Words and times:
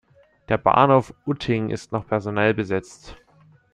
Der 0.49 0.57
Bahnhof 0.57 1.13
Utting 1.27 1.69
ist 1.69 1.91
noch 1.91 2.07
personell 2.07 2.55
besetzt. 2.55 3.17